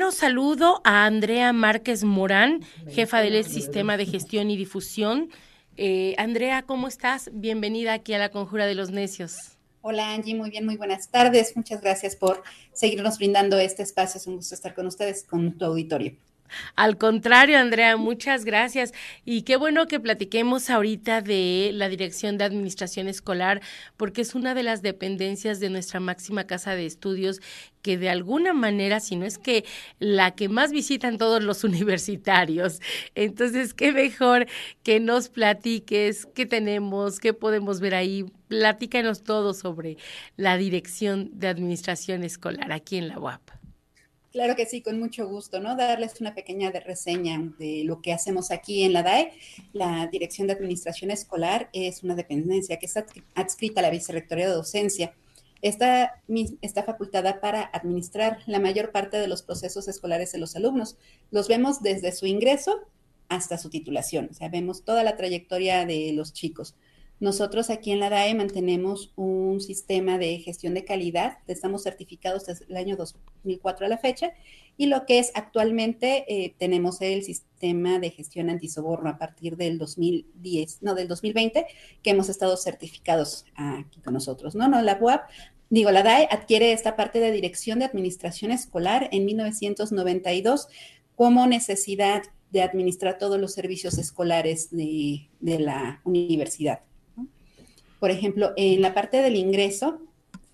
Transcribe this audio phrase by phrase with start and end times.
[0.00, 5.28] Bueno, saludo a Andrea Márquez Morán, jefa del Sistema de Gestión y Difusión.
[5.76, 7.28] Eh, Andrea, ¿cómo estás?
[7.34, 9.58] Bienvenida aquí a la Conjura de los Necios.
[9.82, 11.54] Hola Angie, muy bien, muy buenas tardes.
[11.54, 12.42] Muchas gracias por
[12.72, 14.16] seguirnos brindando este espacio.
[14.16, 16.16] Es un gusto estar con ustedes, con tu auditorio.
[16.76, 18.92] Al contrario, Andrea, muchas gracias.
[19.24, 23.60] Y qué bueno que platiquemos ahorita de la Dirección de Administración Escolar,
[23.96, 27.40] porque es una de las dependencias de nuestra máxima casa de estudios
[27.82, 29.64] que de alguna manera, si no es que
[29.98, 32.80] la que más visitan todos los universitarios.
[33.14, 34.46] Entonces, qué mejor
[34.82, 38.26] que nos platiques qué tenemos, qué podemos ver ahí.
[38.48, 39.96] Platícanos todo sobre
[40.36, 43.59] la Dirección de Administración Escolar aquí en la UAP.
[44.32, 45.74] Claro que sí, con mucho gusto, ¿no?
[45.74, 49.32] Darles una pequeña reseña de lo que hacemos aquí en la DAE.
[49.72, 54.54] La Dirección de Administración Escolar es una dependencia que está adscrita a la Vicerrectoría de
[54.54, 55.12] Docencia.
[55.62, 56.22] Está,
[56.62, 60.96] está facultada para administrar la mayor parte de los procesos escolares de los alumnos.
[61.32, 62.86] Los vemos desde su ingreso
[63.28, 66.74] hasta su titulación, o sea, vemos toda la trayectoria de los chicos.
[67.20, 72.64] Nosotros aquí en la DAE mantenemos un sistema de gestión de calidad, estamos certificados desde
[72.64, 74.32] el año 2004 a la fecha,
[74.78, 79.76] y lo que es actualmente eh, tenemos el sistema de gestión antisoborno a partir del
[79.76, 81.66] 2010, no, del 2020,
[82.02, 84.68] que hemos estado certificados aquí con nosotros, ¿no?
[84.68, 85.28] No, la UAP,
[85.68, 90.68] digo, la DAE adquiere esta parte de dirección de administración escolar en 1992
[91.16, 96.80] como necesidad de administrar todos los servicios escolares de la universidad.
[98.00, 100.00] Por ejemplo, en la parte del ingreso,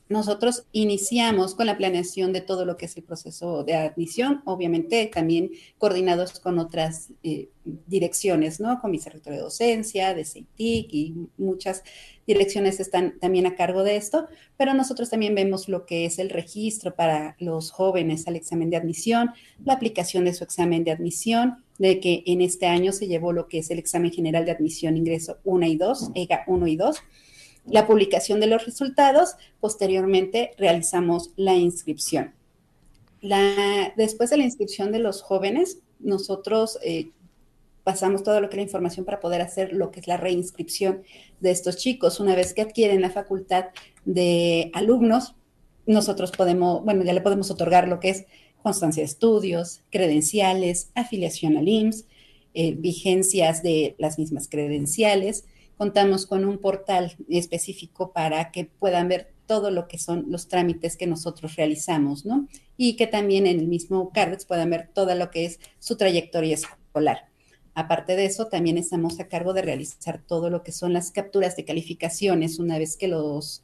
[0.08, 5.10] nosotros iniciamos con la planeación de todo lo que es el proceso de admisión, obviamente
[5.12, 8.80] también coordinados con otras eh, direcciones, ¿no?
[8.80, 11.82] Con Vicerrectorio de Docencia, de CEITIC y muchas
[12.24, 16.30] direcciones están también a cargo de esto, pero nosotros también vemos lo que es el
[16.30, 19.30] registro para los jóvenes al examen de admisión,
[19.64, 23.48] la aplicación de su examen de admisión, de que en este año se llevó lo
[23.48, 26.96] que es el examen general de admisión ingreso 1 y 2, EGA 1 y 2
[27.66, 32.34] la publicación de los resultados, posteriormente realizamos la inscripción.
[33.96, 37.10] después de la inscripción de los jóvenes, nosotros eh,
[37.82, 41.02] pasamos todo lo que es la información para poder hacer lo que es la reinscripción
[41.40, 42.20] de estos chicos.
[42.20, 43.66] Una vez que adquieren la facultad
[44.04, 45.34] de alumnos,
[45.86, 48.26] nosotros podemos, bueno, ya le podemos otorgar lo que es
[48.62, 52.06] constancia de estudios, credenciales, afiliación al IMSS,
[52.54, 55.44] eh, vigencias de las mismas credenciales,
[55.76, 60.96] contamos con un portal específico para que puedan ver todo lo que son los trámites
[60.96, 62.48] que nosotros realizamos, ¿no?
[62.76, 66.54] Y que también en el mismo CARDEX puedan ver todo lo que es su trayectoria
[66.54, 67.28] escolar.
[67.74, 71.56] Aparte de eso, también estamos a cargo de realizar todo lo que son las capturas
[71.56, 73.62] de calificaciones una vez que los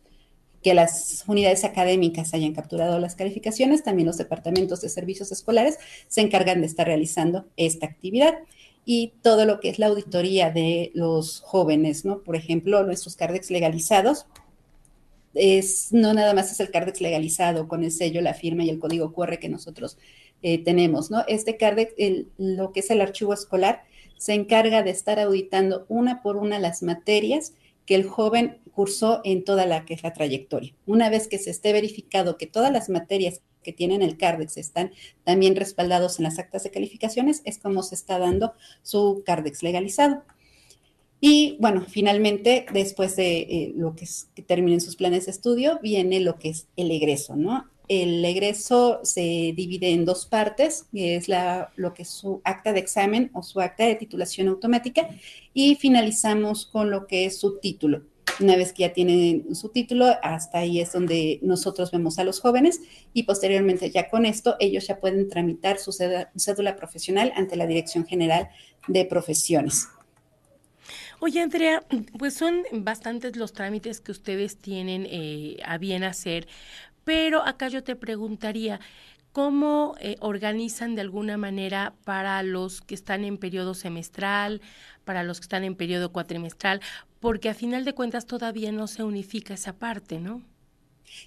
[0.63, 6.21] que las unidades académicas hayan capturado las calificaciones, también los departamentos de servicios escolares se
[6.21, 8.35] encargan de estar realizando esta actividad
[8.85, 12.23] y todo lo que es la auditoría de los jóvenes, ¿no?
[12.23, 14.27] Por ejemplo, nuestros CARDEX legalizados,
[15.35, 18.79] es, no nada más es el CARDEX legalizado con el sello, la firma y el
[18.79, 19.97] código QR que nosotros
[20.43, 21.25] eh, tenemos, ¿no?
[21.29, 21.95] Este CARDEX,
[22.39, 23.85] lo que es el archivo escolar,
[24.19, 27.55] se encarga de estar auditando una por una las materias
[27.87, 30.75] que el joven cursó en toda la que es la trayectoria.
[30.87, 34.93] Una vez que se esté verificado que todas las materias que tienen el CARDEX están
[35.25, 40.23] también respaldados en las actas de calificaciones, es como se está dando su CARDEX legalizado.
[41.25, 45.79] Y bueno, finalmente, después de eh, lo que, es, que terminen sus planes de estudio,
[45.81, 47.71] viene lo que es el egreso, ¿no?
[47.87, 52.81] El egreso se divide en dos partes, es la, lo que es su acta de
[52.81, 55.11] examen o su acta de titulación automática,
[55.55, 58.03] y finalizamos con lo que es su título.
[58.41, 62.41] Una vez que ya tienen su título, hasta ahí es donde nosotros vemos a los
[62.41, 62.81] jóvenes
[63.13, 68.07] y posteriormente ya con esto ellos ya pueden tramitar su cédula profesional ante la Dirección
[68.07, 68.49] General
[68.89, 69.89] de Profesiones.
[71.21, 71.85] Oye, Andrea,
[72.19, 76.49] pues son bastantes los trámites que ustedes tienen eh, a bien hacer,
[77.05, 78.81] pero acá yo te preguntaría,
[79.31, 84.61] ¿cómo eh, organizan de alguna manera para los que están en periodo semestral,
[85.05, 86.81] para los que están en periodo cuatrimestral?
[87.23, 90.43] Porque a final de cuentas todavía no se unifica esa parte, ¿no?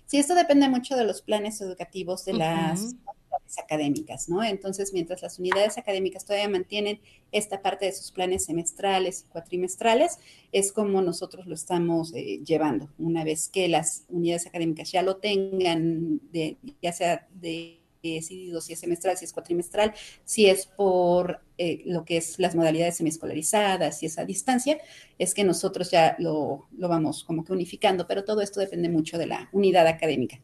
[0.05, 4.43] Sí, esto depende mucho de los planes educativos de las unidades académicas, ¿no?
[4.43, 6.99] Entonces, mientras las unidades académicas todavía mantienen
[7.31, 10.19] esta parte de sus planes semestrales y cuatrimestrales,
[10.51, 12.89] es como nosotros lo estamos eh, llevando.
[12.97, 18.73] Una vez que las unidades académicas ya lo tengan, de, ya sea de decidido si
[18.73, 19.93] es semestral, si es cuatrimestral,
[20.23, 24.77] si es por eh, lo que es las modalidades semiescolarizadas, si es a distancia,
[25.17, 29.17] es que nosotros ya lo, lo vamos como que unificando, pero todo esto depende mucho
[29.17, 30.39] de la unidad académica.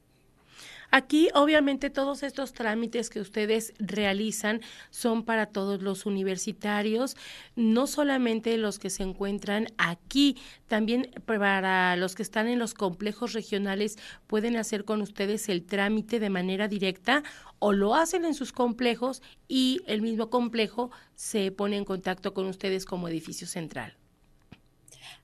[0.94, 4.60] Aquí, obviamente, todos estos trámites que ustedes realizan
[4.90, 7.16] son para todos los universitarios,
[7.56, 10.36] no solamente los que se encuentran aquí,
[10.68, 13.98] también para los que están en los complejos regionales
[14.28, 17.24] pueden hacer con ustedes el trámite de manera directa
[17.64, 22.48] o lo hacen en sus complejos y el mismo complejo se pone en contacto con
[22.48, 23.96] ustedes como edificio central.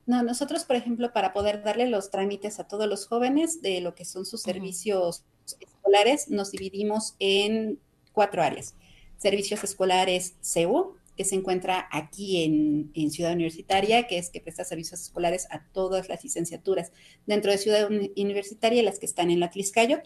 [0.06, 3.96] No, nosotros, por ejemplo, para poder darle los trámites a todos los jóvenes de lo
[3.96, 5.24] que son sus servicios
[5.58, 7.80] escolares, nos dividimos en
[8.12, 8.76] cuatro áreas.
[9.16, 15.00] Servicios escolares CEU, que se encuentra aquí en, Ciudad Universitaria, que es que presta servicios
[15.00, 16.92] escolares a todas las licenciaturas
[17.26, 20.00] dentro de Ciudad Universitaria, las que están en la Tliscayo,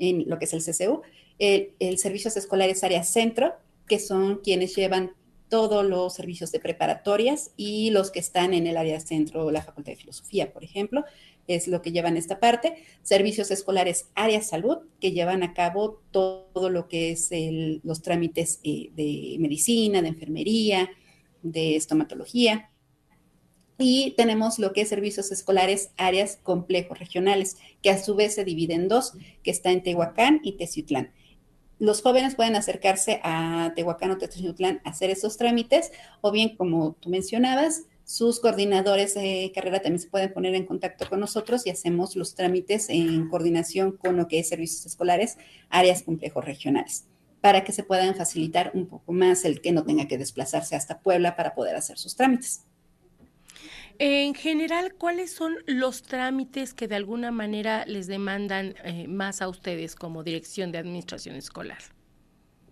[0.00, 1.02] en lo que es el CCU.
[1.38, 3.54] El, Servicios Escolares Área Centro,
[3.86, 5.12] que son quienes llevan
[5.48, 9.92] todos los servicios de preparatorias y los que están en el área centro, la Facultad
[9.92, 11.04] de Filosofía, por ejemplo,
[11.46, 12.82] es lo que llevan esta parte.
[13.02, 17.30] Servicios escolares, área salud, que llevan a cabo todo lo que es
[17.84, 20.90] los trámites eh, de medicina, de enfermería,
[21.42, 22.70] de estomatología.
[23.78, 28.44] Y tenemos lo que es servicios escolares, áreas complejos regionales, que a su vez se
[28.44, 29.12] dividen en dos,
[29.44, 31.12] que está en Tehuacán y Teciutlán
[31.78, 36.96] los jóvenes pueden acercarse a Tehuacán o Teciutlán a hacer esos trámites, o bien, como
[37.00, 41.70] tú mencionabas, sus coordinadores de carrera también se pueden poner en contacto con nosotros y
[41.70, 45.38] hacemos los trámites en coordinación con lo que es servicios escolares,
[45.70, 47.06] áreas complejos regionales,
[47.40, 51.00] para que se puedan facilitar un poco más el que no tenga que desplazarse hasta
[51.00, 52.62] Puebla para poder hacer sus trámites.
[53.98, 59.48] En general, ¿cuáles son los trámites que de alguna manera les demandan eh, más a
[59.48, 61.78] ustedes como dirección de administración escolar?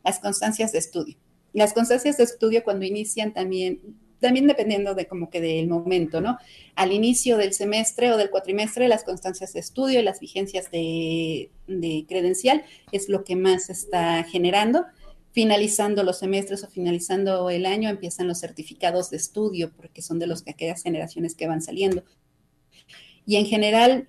[0.05, 1.17] Las constancias de estudio.
[1.53, 3.81] Las constancias de estudio cuando inician también,
[4.21, 6.37] también dependiendo de como que del momento, ¿no?
[6.75, 11.51] Al inicio del semestre o del cuatrimestre, las constancias de estudio y las vigencias de,
[11.69, 14.85] de credencial es lo que más está generando
[15.35, 20.29] finalizando los semestres o finalizando el año empiezan los certificados de estudio, porque son de
[20.29, 22.05] los que aquellas generaciones que van saliendo.
[23.27, 24.09] Y en general,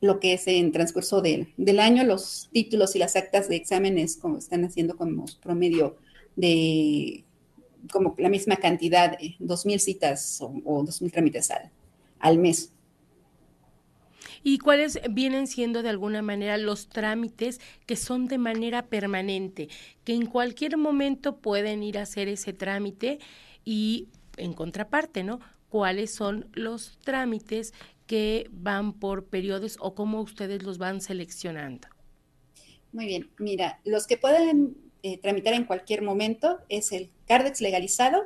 [0.00, 4.38] lo que es en transcurso del, año, los títulos y las actas de exámenes como
[4.38, 5.98] están haciendo como promedio
[6.34, 7.24] de
[7.92, 11.70] como la misma cantidad, dos 2.000 citas o, o 2.000 trámites al,
[12.18, 12.72] al mes
[14.44, 19.68] y cuáles vienen siendo de alguna manera los trámites que son de manera permanente,
[20.04, 23.18] que en cualquier momento pueden ir a hacer ese trámite
[23.64, 25.40] y en contraparte, ¿no?
[25.70, 27.72] ¿Cuáles son los trámites
[28.06, 31.88] que van por periodos o cómo ustedes los van seleccionando?
[32.92, 38.24] Muy bien, mira, los que pueden eh, tramitar en cualquier momento es el CARDEX legalizado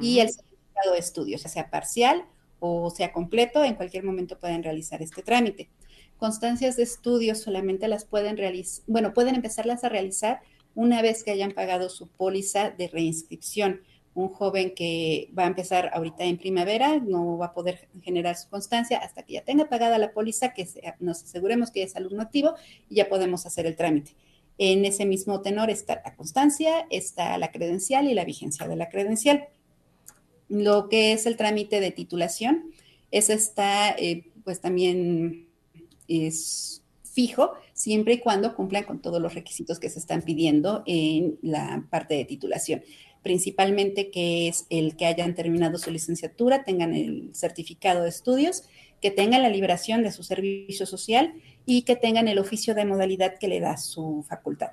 [0.00, 2.24] y el certificado de estudios, ya sea parcial
[2.60, 5.68] o sea completo, en cualquier momento pueden realizar este trámite.
[6.16, 10.40] Constancias de estudios solamente las pueden realizar, bueno, pueden empezarlas a realizar
[10.74, 13.82] una vez que hayan pagado su póliza de reinscripción.
[14.14, 18.48] Un joven que va a empezar ahorita en primavera no va a poder generar su
[18.48, 20.66] constancia hasta que ya tenga pagada la póliza, que
[20.98, 22.54] nos aseguremos que es alumno activo
[22.88, 24.16] y ya podemos hacer el trámite.
[24.56, 28.88] En ese mismo tenor está la constancia, está la credencial y la vigencia de la
[28.88, 29.46] credencial
[30.48, 32.70] lo que es el trámite de titulación.
[33.10, 35.48] Eso está, eh, pues también
[36.08, 41.38] es fijo, siempre y cuando cumplan con todos los requisitos que se están pidiendo en
[41.42, 42.82] la parte de titulación.
[43.22, 48.62] Principalmente que es el que hayan terminado su licenciatura, tengan el certificado de estudios,
[49.00, 51.34] que tengan la liberación de su servicio social
[51.66, 54.70] y que tengan el oficio de modalidad que le da su facultad.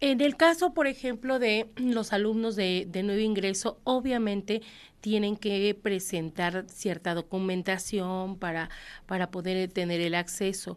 [0.00, 4.62] En el caso, por ejemplo, de los alumnos de, nuevo ingreso, obviamente
[5.00, 8.70] tienen que presentar cierta documentación para,
[9.06, 10.76] para poder tener el acceso.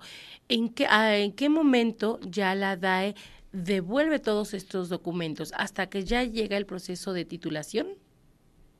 [0.49, 3.15] ¿En qué, ¿En qué momento ya la DAE
[3.51, 5.53] devuelve todos estos documentos?
[5.57, 7.87] ¿Hasta que ya llega el proceso de titulación?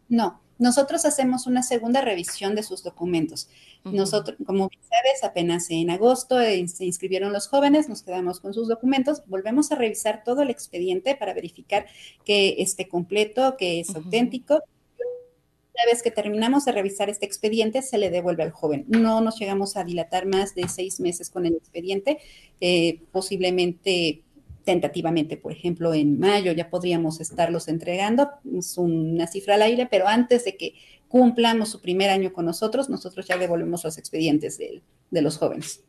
[0.09, 3.49] No, nosotros hacemos una segunda revisión de sus documentos.
[3.83, 8.67] Nosotros, como sabes, apenas en agosto eh, se inscribieron los jóvenes, nos quedamos con sus
[8.67, 11.85] documentos, volvemos a revisar todo el expediente para verificar
[12.25, 14.61] que esté completo, que es auténtico.
[14.95, 18.85] Una vez que terminamos de revisar este expediente, se le devuelve al joven.
[18.87, 22.17] No nos llegamos a dilatar más de seis meses con el expediente,
[22.59, 24.23] eh, posiblemente
[24.67, 30.09] tentativamente, por ejemplo, en mayo ya podríamos estarlos entregando, es una cifra al aire, pero
[30.09, 30.73] antes de que
[31.07, 35.85] cumplamos su primer año con nosotros, nosotros ya devolvemos los expedientes de, de los jóvenes.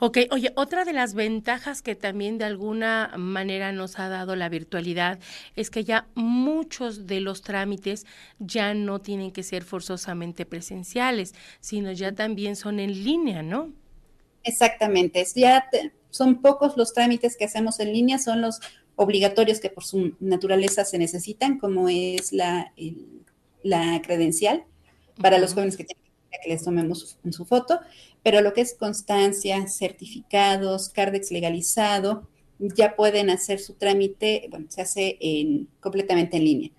[0.00, 4.48] Ok, oye, otra de las ventajas que también de alguna manera nos ha dado la
[4.48, 5.20] virtualidad
[5.54, 8.06] es que ya muchos de los trámites
[8.40, 13.72] ya no tienen que ser forzosamente presenciales, sino ya también son en línea, ¿no?
[14.42, 15.68] Exactamente, ya
[16.10, 18.60] son pocos los trámites que hacemos en línea, son los
[18.96, 22.72] obligatorios que por su naturaleza se necesitan, como es la,
[23.62, 24.64] la credencial
[25.20, 26.08] para los jóvenes que tienen
[26.42, 27.80] que les tomemos en su foto,
[28.22, 34.82] pero lo que es constancia, certificados, CARDEX legalizado, ya pueden hacer su trámite, bueno, se
[34.82, 36.70] hace en, completamente en línea.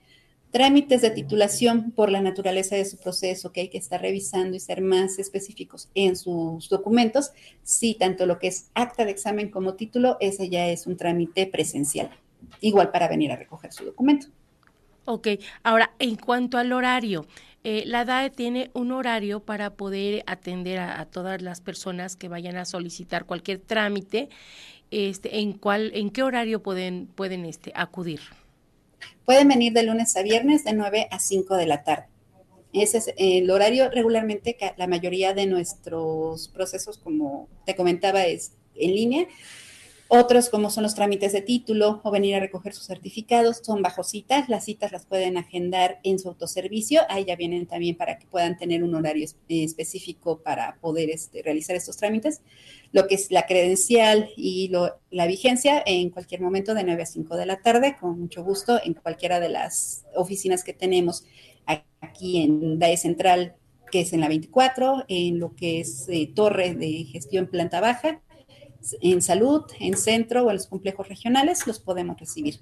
[0.51, 4.59] Trámites de titulación por la naturaleza de su proceso, que hay que estar revisando y
[4.59, 7.31] ser más específicos en sus documentos.
[7.61, 11.45] Sí, tanto lo que es acta de examen como título, ese ya es un trámite
[11.45, 12.09] presencial,
[12.61, 14.27] igual para venir a recoger su documento.
[15.05, 15.27] Ok,
[15.63, 17.27] ahora en cuanto al horario,
[17.63, 22.55] eh, la DAE tiene un horario para poder atender a, todas las personas que vayan
[22.57, 24.29] a solicitar cualquier trámite.
[24.91, 28.21] Este, ¿en, cuál, ¿En qué horario pueden, pueden este, acudir?
[29.25, 32.07] Pueden venir de lunes a viernes de 9 a 5 de la tarde.
[32.71, 38.53] Ese es el horario regularmente que la mayoría de nuestros procesos, como te comentaba, es
[38.75, 39.27] en línea.
[40.11, 44.03] Otros, como son los trámites de título o venir a recoger sus certificados, son bajo
[44.03, 44.49] citas.
[44.49, 47.01] Las citas las pueden agendar en su autoservicio.
[47.09, 51.75] Ahí ya vienen también para que puedan tener un horario específico para poder este, realizar
[51.75, 52.41] estos trámites.
[52.91, 54.71] Lo que es la credencial y
[55.11, 58.81] la vigencia en cualquier momento de 9 a 5 de la tarde, con mucho gusto,
[58.83, 61.23] en cualquiera de las oficinas que tenemos
[62.01, 63.57] aquí en DAE Central,
[63.91, 68.23] que es en la 24, en lo que es eh, Torre de Gestión Planta Baja
[69.01, 72.59] en salud, en centro o en los complejos regionales, los podemos recibir.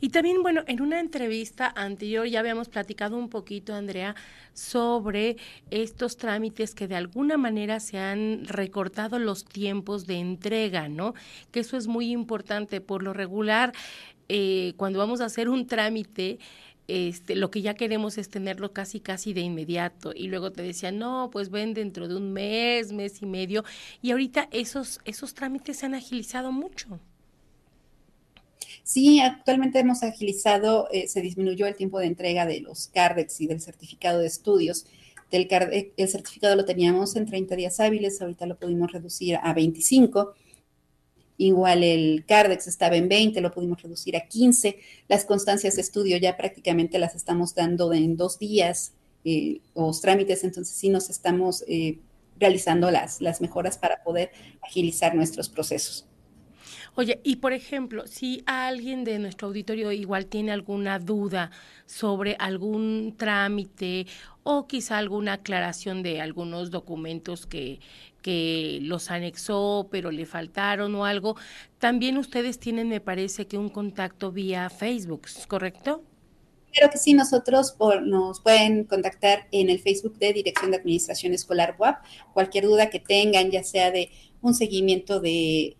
[0.00, 4.14] Y también, bueno, en una entrevista anterior ya habíamos platicado un poquito, Andrea,
[4.52, 5.36] sobre
[5.70, 11.14] estos trámites que de alguna manera se han recortado los tiempos de entrega, ¿no?
[11.50, 12.80] Que eso es muy importante.
[12.80, 13.72] Por lo regular,
[14.28, 16.38] eh, cuando vamos a hacer un trámite,
[16.88, 20.12] este, lo que ya queremos es tenerlo casi, casi de inmediato.
[20.14, 23.64] Y luego te decían, no, pues ven dentro de un mes, mes y medio.
[24.02, 27.00] Y ahorita esos, esos trámites se han agilizado mucho.
[28.82, 33.46] Sí, actualmente hemos agilizado, eh, se disminuyó el tiempo de entrega de los CARDEX y
[33.48, 34.86] del certificado de estudios.
[35.30, 35.48] Del
[35.96, 40.34] el certificado lo teníamos en 30 días hábiles, ahorita lo pudimos reducir a 25
[41.38, 44.78] Igual el CARDEX estaba en 20, lo pudimos reducir a 15.
[45.08, 50.44] Las constancias de estudio ya prácticamente las estamos dando en dos días, eh, los trámites,
[50.44, 51.98] entonces sí nos estamos eh,
[52.38, 54.30] realizando las, las mejoras para poder
[54.62, 56.06] agilizar nuestros procesos.
[56.98, 61.50] Oye, y por ejemplo, si alguien de nuestro auditorio igual tiene alguna duda
[61.84, 64.06] sobre algún trámite
[64.44, 67.80] o quizá alguna aclaración de algunos documentos que,
[68.26, 71.36] que los anexó, pero le faltaron o algo,
[71.78, 76.02] también ustedes tienen, me parece, que un contacto vía Facebook, ¿correcto?
[76.72, 81.76] Creo que sí, nosotros nos pueden contactar en el Facebook de Dirección de Administración Escolar
[81.78, 82.04] WAP.
[82.34, 84.10] Cualquier duda que tengan, ya sea de
[84.42, 85.76] un seguimiento de,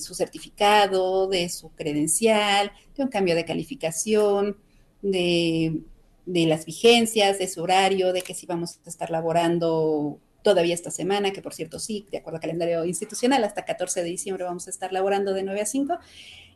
[0.00, 4.56] su certificado, de su credencial, de un cambio de calificación,
[5.00, 5.80] de,
[6.26, 10.92] de las vigencias, de su horario, de que si vamos a estar laborando todavía esta
[10.92, 14.68] semana, que por cierto sí, de acuerdo al calendario institucional, hasta 14 de diciembre vamos
[14.68, 15.98] a estar laborando de 9 a 5.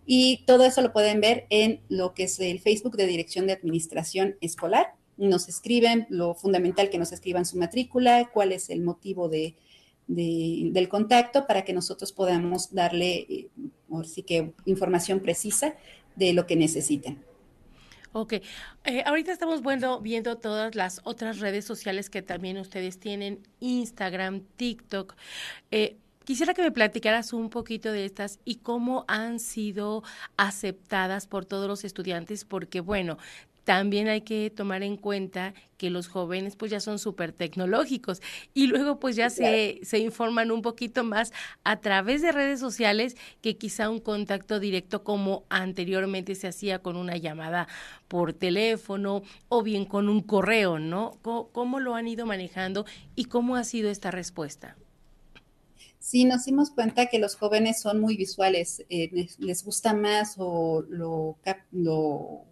[0.07, 3.55] Y todo eso lo pueden ver en lo que es el Facebook de Dirección de
[3.55, 4.95] Administración Escolar.
[5.17, 9.57] Nos escriben, lo fundamental que nos escriban su matrícula, cuál es el motivo de,
[10.07, 13.49] del contacto para que nosotros podamos darle, eh,
[14.05, 15.75] sí que, información precisa
[16.15, 17.28] de lo que necesiten.
[18.13, 18.35] Ok,
[18.85, 19.61] eh, ahorita estamos
[20.03, 25.15] viendo todas las otras redes sociales que también ustedes tienen, Instagram, TikTok.
[25.71, 30.03] Eh, quisiera que me platicaras un poquito de estas y cómo han sido
[30.39, 33.19] aceptadas por todos los estudiantes, porque bueno,
[33.69, 38.23] también hay que tomar en cuenta que los jóvenes pues ya son súper tecnológicos
[38.55, 41.35] y luego pues ya se, se informan un poquito más
[41.65, 46.97] a través de redes sociales que quizá un contacto directo como anteriormente se hacía con
[46.97, 47.69] una llamada
[48.09, 49.21] por teléfono
[49.51, 51.19] o bien con un correo, ¿no?
[51.21, 54.79] ¿Cómo, lo han ido manejando y cómo ha sido esta respuesta?
[55.99, 60.87] Sí, nos dimos cuenta que los jóvenes son muy visuales, eh, les, gusta más o
[60.89, 61.37] lo,
[61.71, 62.47] lo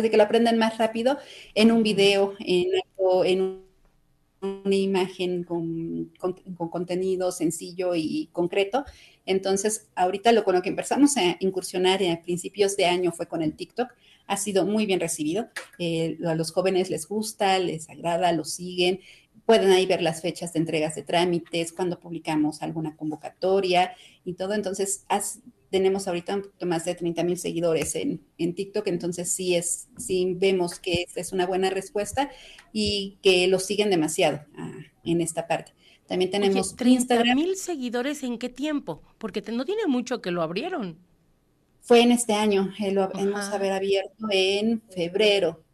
[0.00, 1.18] de que lo aprendan más rápido
[1.54, 2.68] en un video, en,
[3.24, 3.62] en
[4.40, 6.12] una imagen con,
[6.70, 8.84] contenido sencillo y concreto.
[9.24, 13.42] Entonces, ahorita lo con lo que empezamos a incursionar a principios de año fue con
[13.42, 13.88] el TikTok.
[14.26, 15.48] Ha sido muy bien recibido.
[15.78, 19.00] Eh, a los jóvenes les gusta, les agrada, lo siguen.
[19.46, 23.92] Pueden ahí ver las fechas de entregas de trámites, cuando publicamos alguna convocatoria
[24.24, 24.54] y todo.
[24.54, 25.04] Entonces,
[25.72, 30.34] tenemos ahorita un poquito más de 30 mil seguidores en, TikTok, entonces sí, es, sí
[30.36, 32.30] vemos que es una buena respuesta
[32.74, 35.72] y que lo siguen demasiado ah, en esta parte.
[36.06, 39.02] También tenemos 30 mil seguidores en qué tiempo?
[39.16, 40.98] Porque no tiene mucho que lo abrieron.
[41.80, 45.64] Fue en este año, eh, lo hemos haber abierto en febrero.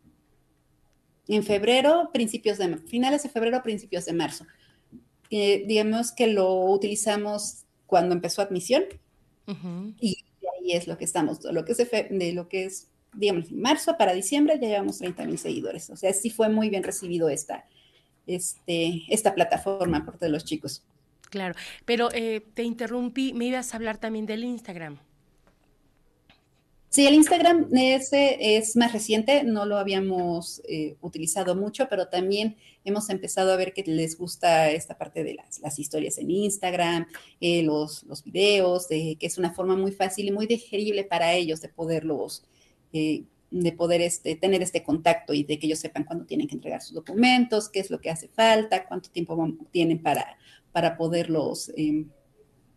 [1.26, 4.47] En febrero, principios de finales de febrero, principios de marzo.
[5.31, 8.85] Eh, digamos que lo utilizamos cuando empezó admisión
[10.00, 10.19] y
[10.61, 14.12] ahí es lo que estamos, lo que, es de lo que es, digamos, marzo para
[14.12, 15.90] diciembre ya llevamos 30 mil seguidores.
[15.90, 17.64] O sea, sí fue muy bien recibido esta,
[18.26, 20.83] este, esta plataforma por todos los chicos.
[21.31, 24.99] Claro, pero eh, te interrumpí, me ibas a hablar también del Instagram.
[26.90, 32.57] Sí, el Instagram ese es más reciente, no lo habíamos eh, utilizado mucho, pero también
[32.83, 37.07] hemos empezado a ver que les gusta esta parte de las, historias en Instagram,
[37.42, 41.61] eh, los, videos, de, que es una forma muy fácil y muy digerible para ellos
[41.61, 42.45] de poderlos,
[42.95, 46.54] eh, de poder este, tener este contacto y de que ellos sepan cuándo tienen que
[46.54, 49.37] entregar sus documentos, qué es lo que hace falta, cuánto tiempo
[49.71, 50.38] tienen para,
[50.73, 51.71] para poderlos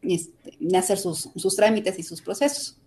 [0.02, 2.81] este, hacer sus trámites y sus procesos.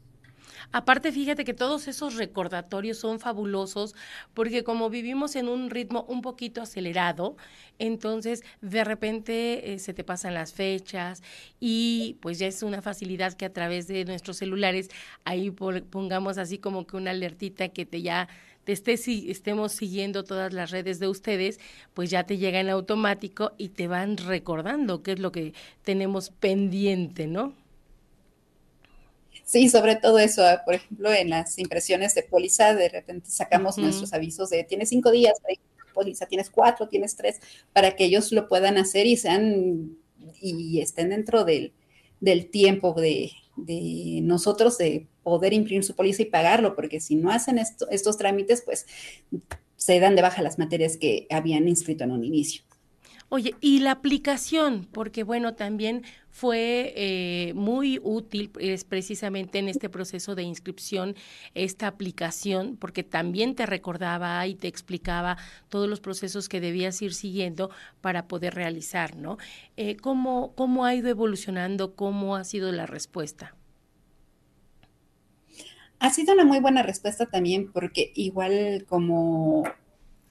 [0.73, 3.95] Aparte, fíjate que todos esos recordatorios son fabulosos
[4.35, 7.37] porque como vivimos en un ritmo un poquito acelerado,
[7.79, 11.23] entonces de repente eh, se te pasan las fechas
[11.61, 14.91] y pues ya es una facilidad que a través de nuestros celulares
[15.25, 18.29] ahí pongamos así como que una alertita que te ya
[18.65, 21.61] te esté, si estemos siguiendo todas las redes de ustedes,
[21.93, 25.53] pues ya te llega en automático y te van recordando qué es lo que
[25.83, 27.53] tenemos pendiente, ¿no?
[29.45, 33.77] Sí, sobre todo eso, ah, por ejemplo, en las impresiones de póliza, de repente sacamos
[33.77, 35.55] nuestros avisos de tienes cinco días para
[35.93, 37.41] póliza, tienes cuatro, tienes tres,
[37.73, 39.97] para que ellos lo puedan hacer y sean
[40.41, 41.73] y estén dentro del,
[42.21, 47.31] del tiempo de, de, nosotros de poder imprimir su póliza y pagarlo, porque si no
[47.31, 48.87] hacen estos trámites, pues
[49.77, 52.63] se dan de baja las materias que habían inscrito en un inicio.
[53.37, 59.89] Oye, y la aplicación, porque bueno, también fue eh, muy útil es precisamente en este
[59.89, 61.17] proceso de inscripción
[61.53, 65.37] esta aplicación, porque también te recordaba y te explicaba
[65.69, 69.37] todos los procesos que debías ir siguiendo para poder realizar, ¿no?
[69.77, 71.97] Eh, ¿cómo, ¿Cómo ha ido evolucionando?
[71.97, 73.57] ¿Cómo ha sido la respuesta?
[75.99, 79.65] Ha sido una muy buena respuesta también porque igual como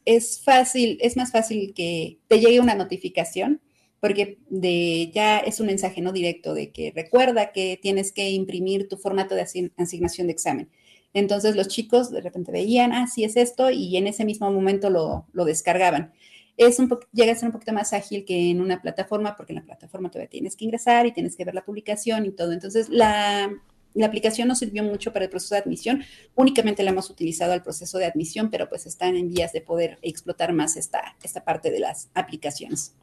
[0.05, 3.61] es fácil, es más fácil que te llegue una notificación,
[3.99, 8.89] porque de, ya es un mensaje no directo de que recuerda que tienes que imprimir
[8.89, 10.69] tu formato de asignación de examen.
[11.13, 14.89] Entonces los chicos de repente veían, ah, sí es esto, y en ese mismo momento
[14.89, 16.11] lo, descargaban.
[16.57, 16.77] Es
[17.13, 20.11] llega a ser un poquito más ágil que en una plataforma, porque en la plataforma
[20.11, 22.51] todavía tienes que ingresar y tienes que ver la publicación y todo.
[22.51, 23.51] Entonces, la,
[23.93, 26.03] la aplicación nos sirvió mucho para el proceso de admisión,
[26.35, 29.99] únicamente la hemos utilizado al proceso de admisión, pero pues están en vías de poder
[30.01, 32.95] explotar más esta, esta parte de las aplicaciones.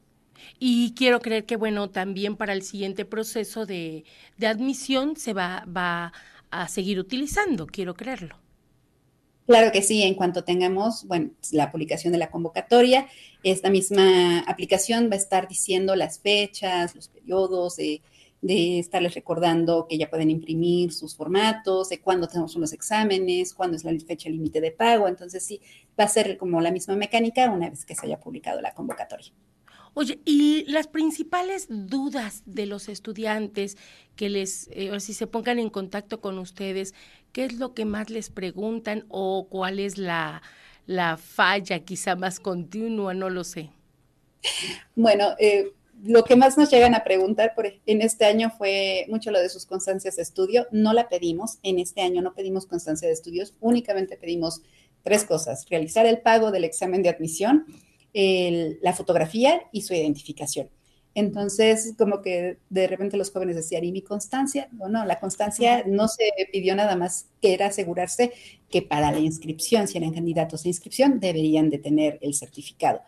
[0.58, 4.04] Y quiero creer que, bueno, también para el siguiente proceso de,
[4.36, 6.12] de admisión se va, va
[6.50, 8.36] a seguir utilizando, quiero creerlo.
[9.46, 13.08] Claro que sí, en cuanto tengamos, bueno, la publicación de la convocatoria,
[13.42, 18.00] esta misma aplicación va a estar diciendo las fechas, los periodos, de
[18.42, 23.76] de estarles recordando que ya pueden imprimir sus formatos, de cuándo tenemos unos exámenes, cuándo
[23.76, 25.08] es la fecha límite de pago.
[25.08, 25.60] Entonces, sí,
[25.98, 29.32] va a ser como la misma mecánica una vez que se haya publicado la convocatoria.
[29.92, 33.76] Oye, y las principales dudas de los estudiantes
[34.14, 36.94] que les, eh, si se pongan en contacto con ustedes,
[37.32, 40.42] ¿qué es lo que más les preguntan o cuál es la,
[40.86, 43.14] la falla quizá más continua?
[43.14, 43.70] No lo sé.
[44.94, 45.72] Bueno, eh,
[46.02, 49.48] lo que más nos llegan a preguntar por, en este año fue mucho lo de
[49.48, 50.66] sus constancias de estudio.
[50.70, 54.62] No la pedimos, en este año no pedimos constancia de estudios, únicamente pedimos
[55.02, 57.66] tres cosas, realizar el pago del examen de admisión,
[58.12, 60.68] la fotografía y su identificación.
[61.14, 64.68] Entonces, como que de repente los jóvenes decían, ¿y mi constancia?
[64.72, 68.32] No, no, la constancia no se pidió nada más que era asegurarse
[68.70, 73.00] que para la inscripción, si eran candidatos de inscripción, deberían de tener el certificado.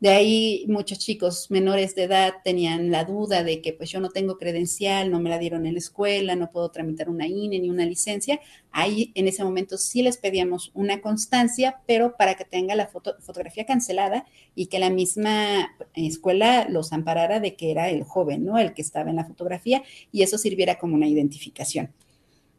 [0.00, 4.08] De ahí muchos chicos menores de edad tenían la duda de que pues yo no
[4.08, 7.68] tengo credencial, no me la dieron en la escuela, no puedo tramitar una INE ni
[7.68, 8.40] una licencia.
[8.72, 13.66] Ahí en ese momento sí les pedíamos una constancia, pero para que tenga la fotografía
[13.66, 18.56] cancelada y que la misma escuela los amparara de que era el joven, ¿no?
[18.56, 21.92] El que estaba en la fotografía y eso sirviera como una identificación.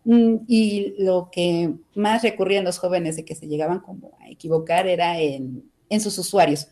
[0.04, 4.86] Mm, y lo que más recurrían los jóvenes de que se llegaban como a equivocar
[4.88, 6.68] era en, en sus usuarios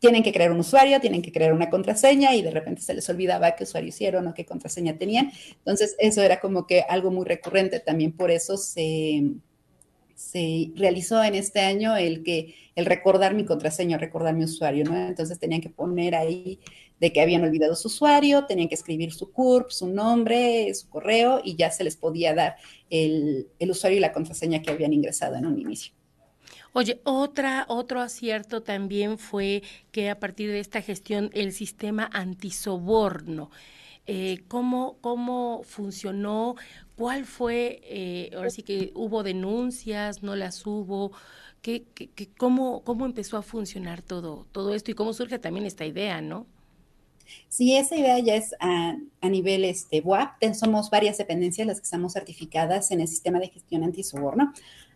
[0.00, 3.08] tienen que crear un usuario, tienen que crear una contraseña y de repente se les
[3.08, 5.30] olvidaba qué usuario hicieron o qué contraseña tenían.
[5.58, 7.80] Entonces, eso era como que algo muy recurrente.
[7.80, 9.34] También por eso se,
[10.14, 14.96] se realizó en este año el que el recordar mi contraseña, recordar mi usuario, ¿no?
[14.96, 16.60] Entonces tenían que poner ahí
[16.98, 21.40] de que habían olvidado su usuario, tenían que escribir su CURP, su nombre, su correo
[21.44, 22.56] y ya se les podía dar
[22.88, 25.92] el, el usuario y la contraseña que habían ingresado en un inicio.
[26.72, 33.50] Oye, otra, otro acierto también fue que a partir de esta gestión el sistema antisoborno.
[34.06, 36.56] Eh, ¿cómo, ¿Cómo funcionó?
[36.96, 37.80] ¿Cuál fue?
[37.84, 41.12] Eh, ahora sí que hubo denuncias, no las hubo.
[41.62, 45.84] ¿Qué, qué, cómo, ¿Cómo empezó a funcionar todo, todo esto y cómo surge también esta
[45.84, 46.46] idea, no?
[47.48, 50.42] Sí, esa idea ya es a, nivel este, WAP.
[50.54, 54.52] Somos varias dependencias las que estamos certificadas en el sistema de gestión antisoborno.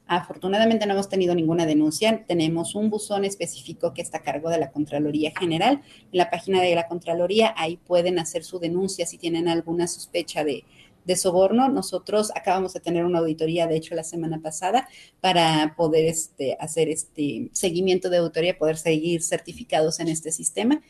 [0.07, 2.25] Afortunadamente no hemos tenido ninguna denuncia.
[2.27, 5.81] Tenemos un buzón específico que está a cargo de la Contraloría General.
[6.13, 10.45] En la página de la Contraloría ahí pueden hacer su denuncia si tienen alguna sospecha
[10.45, 10.65] de,
[11.17, 11.69] soborno.
[11.69, 14.89] Nosotros acabamos de tener una auditoría, de hecho, la semana pasada,
[15.21, 20.83] para poder este, hacer este seguimiento de auditoría, poder seguir certificados en este sistema.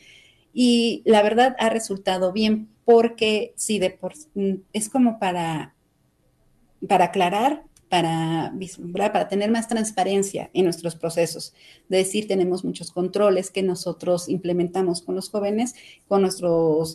[0.53, 4.13] Y la verdad ha resultado bien porque sí, de por,
[4.71, 5.75] es como para,
[6.87, 7.63] para aclarar
[7.95, 8.51] para
[9.13, 11.53] para tener más transparencia en nuestros procesos.
[11.87, 15.75] De decir, tenemos muchos controles que nosotros implementamos con los jóvenes,
[16.09, 16.93] con nuestros,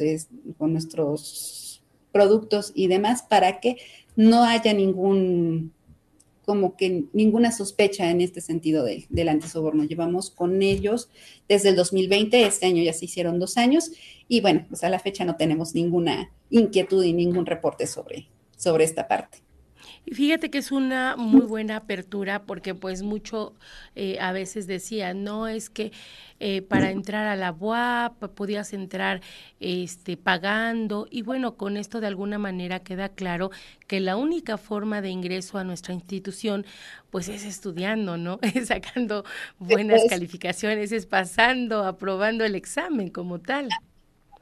[0.58, 1.82] con nuestros
[2.12, 3.78] productos y demás, para que
[4.14, 5.72] no haya ningún,
[6.44, 9.84] como que ninguna sospecha en este sentido del antisoborno.
[9.84, 11.08] Llevamos con ellos
[11.48, 13.90] desde el 2020, este año ya se hicieron dos años,
[14.28, 18.84] y bueno, pues a la fecha no tenemos ninguna inquietud y ningún reporte sobre, sobre
[18.84, 19.38] esta parte.
[20.12, 23.54] Fíjate que es una muy buena apertura porque pues mucho
[23.94, 25.92] eh, a veces decía, no es que
[26.40, 29.20] eh, para entrar a la UAP podías entrar
[29.60, 33.50] este, pagando y bueno, con esto de alguna manera queda claro
[33.86, 36.64] que la única forma de ingreso a nuestra institución
[37.10, 38.38] pues es estudiando, ¿no?
[38.54, 39.24] Es sacando
[39.58, 43.68] buenas calificaciones, es pasando, aprobando el examen como tal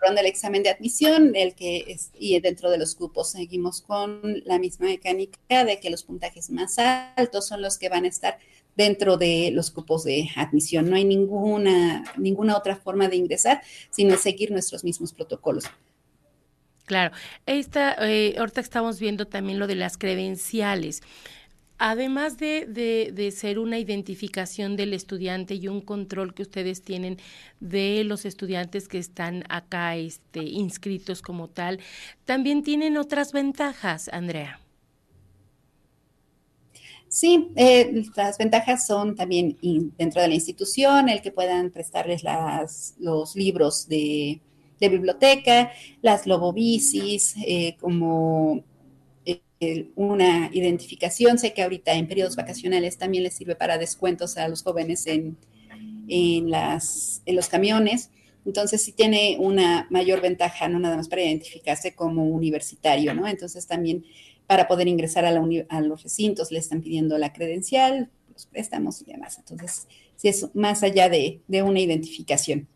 [0.07, 4.59] el examen de admisión, el que es, y dentro de los grupos seguimos con la
[4.59, 8.39] misma mecánica de que los puntajes más altos son los que van a estar
[8.77, 10.89] dentro de los grupos de admisión.
[10.89, 15.65] No hay ninguna, ninguna otra forma de ingresar sino seguir nuestros mismos protocolos.
[16.87, 21.03] Claro, esta, eh, ahorita estamos viendo también lo de las credenciales.
[21.79, 27.19] Además de, de, ser una identificación del estudiante y un control que ustedes tienen
[27.61, 31.79] de los estudiantes que están acá este, inscritos como tal,
[32.25, 34.61] también tienen otras ventajas, Andrea.
[37.09, 39.57] Sí, eh, las ventajas son también
[39.97, 44.41] dentro de la institución, el que puedan prestarles las, los libros de,
[44.81, 45.71] de biblioteca,
[46.03, 48.62] las lobobicis, eh, como
[49.97, 51.38] una identificación.
[51.38, 55.37] Sé que ahorita en periodos vacacionales también les sirve para descuentos a los jóvenes en,
[56.09, 58.11] en, las, en los camiones.
[58.47, 63.27] Entonces sí tiene una mayor ventaja, no nada más para identificarse como universitario, ¿no?
[63.27, 64.05] Entonces también
[64.47, 69.05] para poder ingresar a, a los recintos le están pidiendo la credencial, los préstamos y
[69.05, 69.38] demás.
[69.38, 72.66] Entonces, sí es más allá de, de una identificación.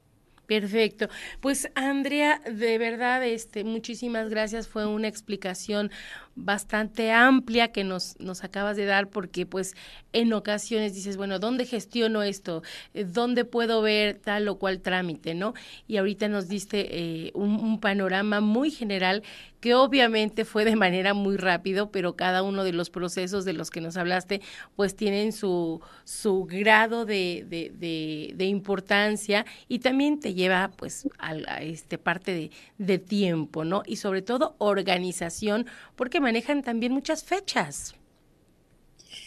[0.46, 1.08] Perfecto.
[1.40, 4.68] Pues Andrea, de verdad, este, muchísimas gracias.
[4.68, 5.90] Fue una explicación
[6.34, 9.74] bastante amplia que nos, nos acabas de dar porque pues
[10.12, 12.62] en ocasiones dices, bueno, ¿dónde gestiono esto?
[12.94, 15.34] Eh, ¿Dónde puedo ver tal o cual trámite?
[15.34, 15.54] ¿No?
[15.86, 19.22] Y ahorita nos diste eh, un, panorama muy general
[19.60, 23.70] que obviamente fue de manera muy rápido, pero cada uno de los procesos de los
[23.70, 24.40] que nos hablaste
[24.76, 31.96] pues tienen su, su grado de, de, importancia y también te lleva pues a, este
[31.96, 33.82] parte de tiempo, ¿no?
[33.86, 37.94] Y sobre todo organización, porque manejan también muchas fechas.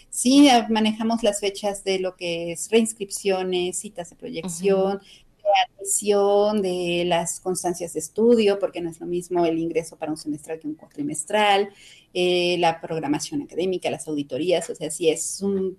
[0.10, 7.04] Sí, manejamos las fechas de lo que es reinscripciones, citas de proyección, de admisión, de
[7.06, 10.68] las constancias de estudio, porque no es lo mismo el ingreso para un semestral que
[10.68, 11.70] un cuatrimestral,
[12.14, 15.78] eh, la programación académica, las auditorías, o sea, sí es un,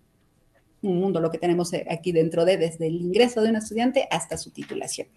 [0.83, 4.37] un mundo lo que tenemos aquí dentro de desde el ingreso de un estudiante hasta
[4.37, 5.09] su titulación.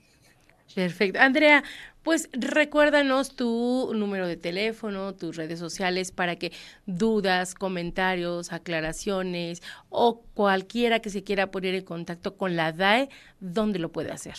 [0.80, 1.20] Perfecto.
[1.20, 1.66] Andrea,
[2.04, 6.54] pues recuérdanos tu número de teléfono, tus redes sociales para que
[6.86, 13.10] dudas, comentarios, aclaraciones o cualquiera que se quiera poner en contacto con la DAE,
[13.42, 14.36] ¿dónde lo puede hacer?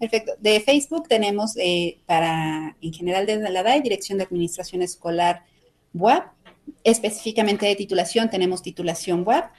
[0.00, 0.32] Perfecto.
[0.40, 5.44] De Facebook tenemos eh, para, en general desde la DAE, Dirección de Administración Escolar
[5.94, 6.26] WAP.
[6.82, 9.52] Específicamente de titulación, tenemos titulación WAP.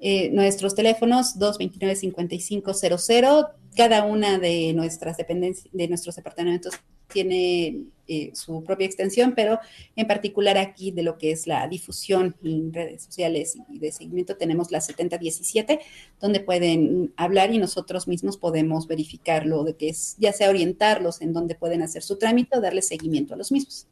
[0.00, 3.52] Eh, nuestros teléfonos 229-5500.
[3.78, 6.74] Cada una de nuestras dependencias, de nuestros departamentos
[7.12, 9.60] tiene eh, su propia extensión, pero
[9.94, 14.36] en particular aquí de lo que es la difusión en redes sociales y de seguimiento
[14.36, 15.78] tenemos la 7017,
[16.20, 21.32] donde pueden hablar y nosotros mismos podemos verificarlo, de que es ya sea orientarlos en
[21.32, 23.86] dónde pueden hacer su trámite o darle seguimiento a los mismos.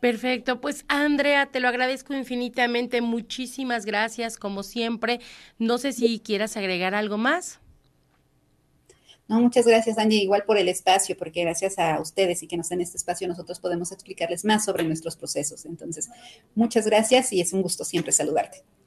[0.00, 5.18] Perfecto, pues Andrea, te lo agradezco infinitamente, muchísimas gracias como siempre.
[5.58, 7.58] No sé si quieras agregar algo más.
[9.28, 12.70] No, muchas gracias, Angie, igual por el espacio, porque gracias a ustedes y que nos
[12.70, 15.66] den este espacio, nosotros podemos explicarles más sobre nuestros procesos.
[15.66, 16.08] Entonces,
[16.54, 18.64] muchas gracias y es un gusto siempre saludarte.